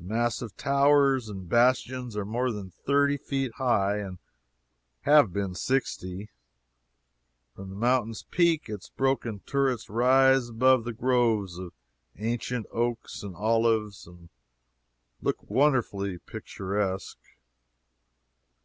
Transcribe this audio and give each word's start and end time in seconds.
The 0.00 0.04
massive 0.06 0.56
towers 0.56 1.28
and 1.28 1.48
bastions 1.48 2.16
are 2.16 2.24
more 2.24 2.50
than 2.50 2.72
thirty 2.72 3.16
feet 3.16 3.52
high, 3.54 3.98
and 3.98 4.18
have 5.02 5.32
been 5.32 5.54
sixty. 5.54 6.30
From 7.54 7.70
the 7.70 7.76
mountain's 7.76 8.24
peak 8.24 8.68
its 8.68 8.88
broken 8.88 9.42
turrets 9.46 9.88
rise 9.88 10.48
above 10.48 10.82
the 10.82 10.92
groves 10.92 11.56
of 11.56 11.72
ancient 12.18 12.66
oaks 12.72 13.22
and 13.22 13.36
olives, 13.36 14.08
and 14.08 14.28
look 15.22 15.40
wonderfully 15.48 16.18
picturesque. 16.18 17.20